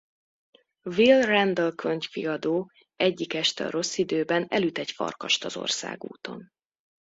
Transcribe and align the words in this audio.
Will 0.83 1.21
Randall 1.23 1.75
könyvkiadó 1.75 2.71
egyik 2.95 3.33
este 3.33 3.65
a 3.65 3.69
rossz 3.69 3.97
időben 3.97 4.45
elüt 4.49 4.77
egy 4.77 4.91
farkast 4.91 5.43
az 5.45 5.57
országúton. 5.57 6.51